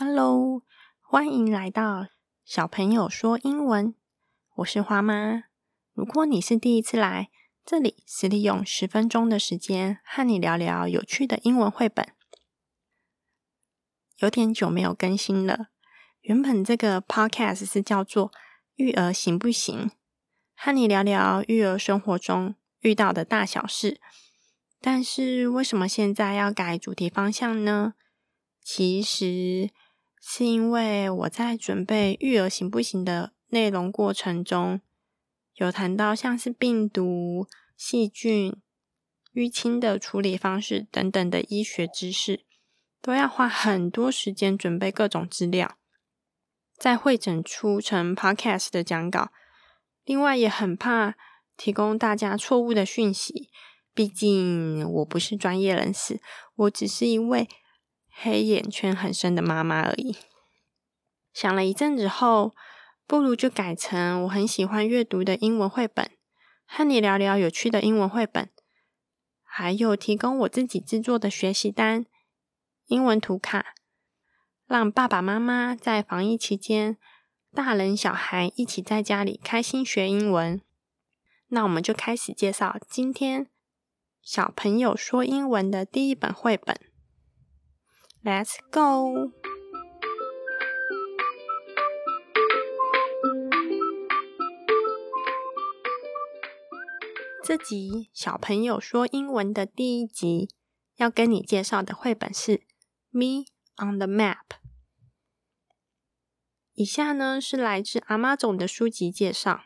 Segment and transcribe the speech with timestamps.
[0.00, 0.62] Hello，
[1.00, 2.06] 欢迎来到
[2.44, 3.96] 小朋友说英文。
[4.58, 5.42] 我是花妈。
[5.92, 7.30] 如果你是第一次来，
[7.64, 12.06] 这里是利用十分钟的时间和你聊聊有趣的英文绘本。
[14.18, 15.70] 有点久没有更新了。
[16.20, 18.30] 原本这个 Podcast 是叫做
[18.78, 19.90] “育儿行不行”，
[20.54, 24.00] 和你聊聊育儿生活中遇到的大小事。
[24.80, 27.94] 但是为什么现在要改主题方向呢？
[28.62, 29.70] 其实
[30.30, 34.82] 是因为我在准备“育儿行不行”的内容过程中，
[35.54, 37.48] 有谈到像是病毒、
[37.78, 38.54] 细菌、
[39.32, 42.44] 淤青的处理方式等等的医学知识，
[43.00, 45.78] 都要花很多时间准备各种资料，
[46.76, 49.30] 再会诊出成 Podcast 的讲稿。
[50.04, 51.14] 另外，也很怕
[51.56, 53.48] 提供大家错误的讯息。
[53.94, 56.20] 毕竟我不是专业人士，
[56.54, 57.48] 我只是一位
[58.20, 60.16] 黑眼圈很深的妈妈而已。
[61.32, 62.54] 想了一阵子后，
[63.06, 66.10] 不如就改成我很喜欢阅读的英文绘本，
[66.66, 68.50] 和你聊聊有趣的英文绘本，
[69.44, 72.06] 还有提供我自己制作的学习单、
[72.86, 73.74] 英文图卡，
[74.66, 76.96] 让爸爸妈妈在防疫期间，
[77.54, 80.60] 大人小孩一起在家里开心学英文。
[81.48, 83.46] 那我们就开始介绍今天。
[84.20, 86.78] 小朋友说英文的第一本绘本
[88.22, 89.32] ，Let's go！
[97.48, 100.50] 这集小朋友说英文的第一集
[100.96, 102.58] 要跟你介绍的绘本是
[103.10, 103.46] 《Me
[103.82, 104.36] on the Map》。
[106.74, 109.62] 以下呢是来自阿妈总的书籍介绍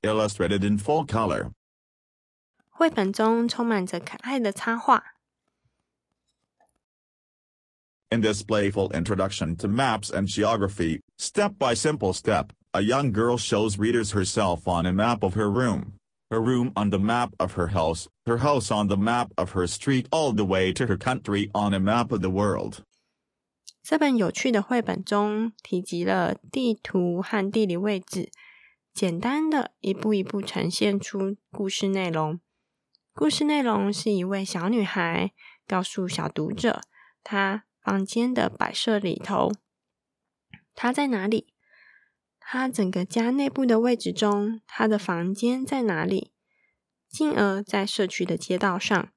[0.00, 1.50] ，Illustrated in full color。
[2.70, 5.11] 绘本中充满着可爱的插画。
[8.11, 13.77] In this playful introduction to maps and geography, step by simple step, a young girl shows
[13.77, 15.93] readers herself on a map of her room,
[16.31, 19.67] her room on the map of her house, her house on the map of her
[19.67, 22.81] street, all the way to her country on a map of the world.
[23.83, 28.31] 这本有趣的绘本中提及了地图和地理位置，
[28.93, 32.39] 简单的一步一步呈现出故事内容。
[33.13, 35.31] 故事内容是一位小女孩
[35.67, 36.81] 告诉小读者，
[37.23, 39.51] 她 房间的摆设里头，
[40.75, 41.53] 她在哪里？
[42.39, 46.31] 她整个家内部的位置中，她的房间在哪里？
[47.09, 49.09] 进而，在社区的街道上，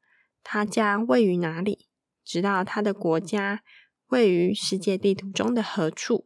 [0.43, 1.89] 她家位于哪里？
[2.25, 3.63] 直到她的国家
[4.09, 6.25] 位于世界地图中的何处？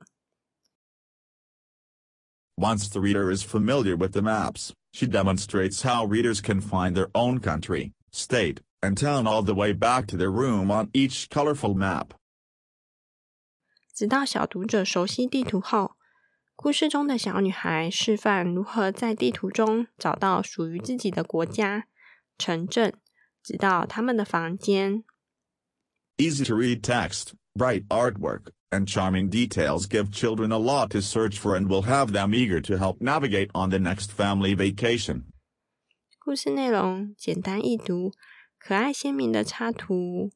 [2.56, 7.10] Once the reader is familiar with the maps, she demonstrates how readers can find their
[7.12, 11.74] own country, state, and town all the way back to their room on each colorful
[11.74, 12.14] map.
[13.99, 15.97] 直到小读者熟悉地图后，
[16.55, 21.85] 故事中的小女孩示范如何在地图中找到属于自己的国家、
[22.37, 22.93] 城镇，
[23.43, 25.03] 直到他们的房间。
[26.15, 31.59] Easy to read text, bright artwork, and charming details give children a lot to search for
[31.59, 35.23] and will have them eager to help navigate on the next family vacation.
[36.17, 38.13] 故事内容简单易读，
[38.57, 40.31] 可爱鲜明的插图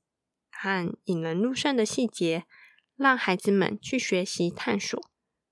[0.52, 2.44] 和引人入胜的细节，
[2.96, 5.02] 让孩子们去学习探索，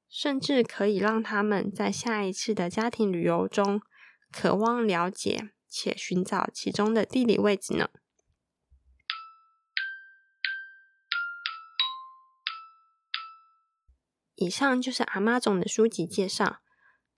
[0.10, 3.82] 甚至可以让他们在下一次的家庭旅游中
[4.32, 7.90] 渴望了解且寻找其中的地理位置呢。
[14.36, 16.62] 以上就是阿妈总的书籍介绍，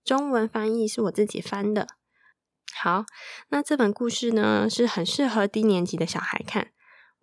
[0.03, 1.87] 中文翻译是我自己翻的。
[2.75, 3.05] 好，
[3.47, 6.73] 那这本故事呢是很适合低年级的小孩看。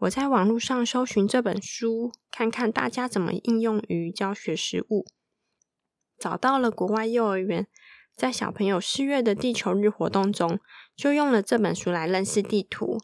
[0.01, 5.05] 我在网络上搜寻这本书，看看大家怎么应用于教学实务，
[6.19, 7.67] 找到了国外幼儿园
[8.17, 10.59] 在小朋友四月的地球日活动中，
[10.97, 12.99] 就用了这本书来认识地图，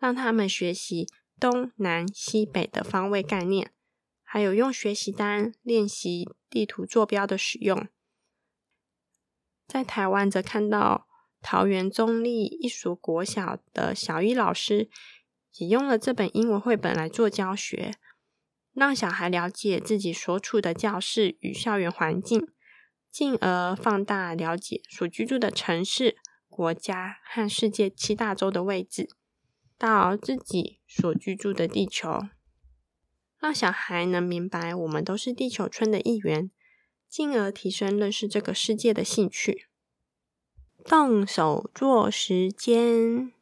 [0.00, 1.06] 让他们学习
[1.38, 3.70] 东南西北的方位概念。
[4.24, 7.86] 还有用学习单练习地图坐标的使用，
[9.68, 11.06] 在台湾则看到
[11.40, 14.88] 桃园中立一所国小的小一老师
[15.56, 17.94] 也用了这本英文绘本来做教学，
[18.72, 22.48] 让小孩了解自己所处的教室与校园环境，
[23.10, 26.16] 进而放大了解所居住的城市、
[26.48, 29.08] 国家和世界七大洲的位置，
[29.76, 32.20] 到自己所居住的地球。
[33.38, 36.50] 让小孩能明白我们都是地球村的一员，
[37.08, 39.66] 进而提升认识这个世界的兴趣。
[40.84, 43.32] 动手做时间，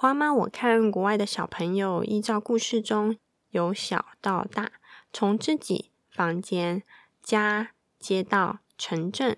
[0.00, 3.16] 花妈，我看国外的小朋友依照故事中
[3.50, 4.70] 由小到大，
[5.12, 6.84] 从自己房间、
[7.20, 9.36] 家、街道、城镇、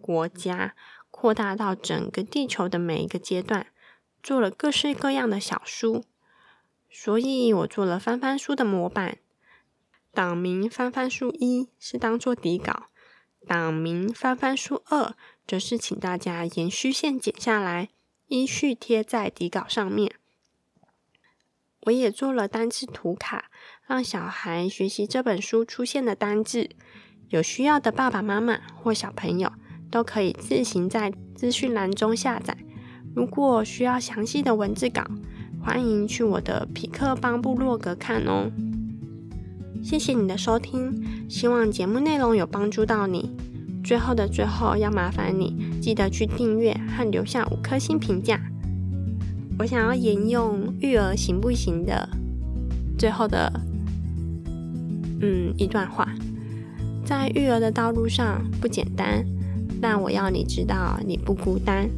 [0.00, 0.74] 国家，
[1.12, 3.68] 扩大到整个地球的每一个阶段，
[4.20, 6.02] 做了各式各样的小书。
[6.90, 9.18] 所以我做了翻翻书的模板，
[10.12, 12.86] 党名翻翻书一是当做底稿，
[13.46, 15.14] 党名翻翻书二
[15.46, 17.90] 则是请大家沿虚线剪下来，
[18.32, 20.14] 依序贴在底稿上面。
[21.82, 23.50] 我也做了单字图卡，
[23.86, 26.70] 让小孩学习这本书出现的单字。
[27.28, 29.52] 有需要的爸爸妈妈或小朋友
[29.90, 32.56] 都可以自行在资讯栏中下载。
[33.14, 35.06] 如果需要详细的文字稿，
[35.62, 38.50] 欢迎去我的匹克邦部落格看哦。
[39.84, 43.51] 谢谢你的收听，希望节目内容有帮助到你。
[43.84, 48.40] 最后的最后，要麻烦你记得去订阅和留下五颗星评价。
[49.58, 52.08] 我想要沿用育儿行不行的
[52.98, 53.52] 最后的
[55.20, 56.08] 嗯一段话，
[57.04, 59.24] 在育儿的道路上不简单，
[59.80, 61.88] 但我要你知道你不孤单。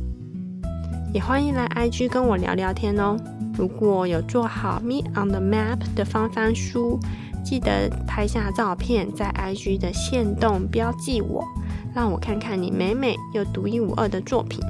[1.12, 3.16] 也欢迎来 IG 跟我聊聊天哦。
[3.56, 6.98] 如果有做好 Me on the Map 的翻翻书，
[7.44, 11.44] 记得拍下照片，在 IG 的线动标记我，
[11.94, 14.60] 让我看看你美美又独一无二的作品。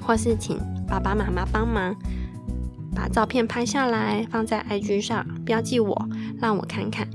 [0.00, 1.94] 或是请爸爸妈妈帮忙
[2.94, 6.08] 把照片拍下来，放在 IG 上标记我，
[6.40, 7.08] 让我看看。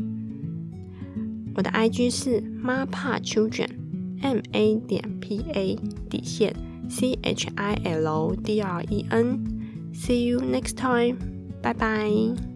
[1.55, 5.75] 我的 IG 是 Mapa Children，M A 点 P A
[6.09, 6.55] 底线
[6.89, 9.43] C H I L D R E N。
[9.93, 11.17] See you next time.
[11.61, 12.52] Bye bye.